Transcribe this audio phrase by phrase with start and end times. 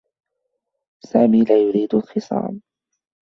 [1.03, 2.61] سامي لا يريد الخصام.